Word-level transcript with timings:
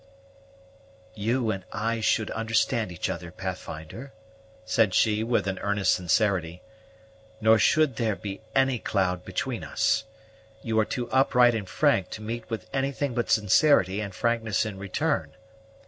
"You 1.13 1.51
and 1.51 1.63
I 1.71 1.99
should 2.01 2.31
understand 2.31 2.91
each 2.91 3.07
other, 3.07 3.29
Pathfinder," 3.31 4.13
said 4.65 4.95
she 4.95 5.23
with 5.23 5.45
an 5.45 5.59
earnest 5.59 5.91
sincerity; 5.93 6.63
"nor 7.39 7.59
should 7.59 7.97
there 7.97 8.15
be 8.15 8.41
any 8.55 8.79
cloud 8.79 9.23
between 9.23 9.63
us. 9.63 10.05
You 10.63 10.79
are 10.79 10.85
too 10.85 11.07
upright 11.11 11.53
and 11.53 11.69
frank 11.69 12.09
to 12.17 12.21
meet 12.23 12.49
with 12.49 12.67
anything 12.73 13.13
but 13.13 13.29
sincerity 13.29 14.01
and 14.01 14.15
frankness 14.15 14.65
in 14.65 14.79
return. 14.79 15.33